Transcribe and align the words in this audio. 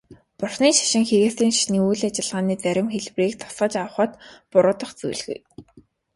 Бурханы 0.39 0.69
шашин 0.77 1.03
христийн 1.09 1.51
шашны 1.55 1.77
үйл 1.89 2.01
ажиллагааны 2.07 2.55
зарим 2.63 2.87
хэлбэрийг 2.93 3.35
тусгаж 3.39 3.73
авахад 3.81 4.11
буруудах 4.51 4.91
зүйлгүй. 4.99 5.39